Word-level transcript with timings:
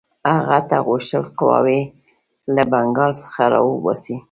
هغه 0.33 0.57
نه 0.69 0.77
غوښتل 0.87 1.23
قواوې 1.37 1.81
له 2.55 2.63
بنګال 2.71 3.11
څخه 3.23 3.43
را 3.51 3.59
وباسي. 3.69 4.15